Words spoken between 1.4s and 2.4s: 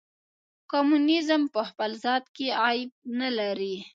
په خپل ذات